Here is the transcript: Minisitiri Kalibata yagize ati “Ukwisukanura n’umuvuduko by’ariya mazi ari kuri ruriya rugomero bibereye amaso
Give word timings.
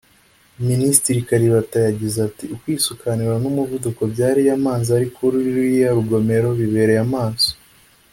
Minisitiri 0.69 1.19
Kalibata 1.27 1.77
yagize 1.87 2.17
ati 2.27 2.45
“Ukwisukanura 2.55 3.35
n’umuvuduko 3.43 4.01
by’ariya 4.11 4.55
mazi 4.65 4.89
ari 4.97 5.07
kuri 5.15 5.37
ruriya 5.45 5.89
rugomero 5.97 6.49
bibereye 6.59 7.01
amaso 7.07 7.51